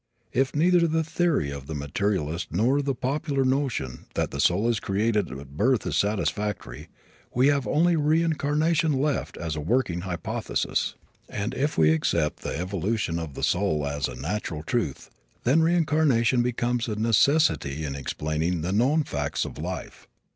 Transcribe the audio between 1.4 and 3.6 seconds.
of the materialist nor the popular